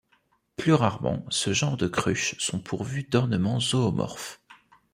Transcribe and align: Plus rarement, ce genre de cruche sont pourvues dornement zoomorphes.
Plus 0.55 0.73
rarement, 0.73 1.23
ce 1.29 1.53
genre 1.53 1.77
de 1.77 1.85
cruche 1.87 2.33
sont 2.39 2.57
pourvues 2.59 3.03
dornement 3.03 3.59
zoomorphes. 3.59 4.41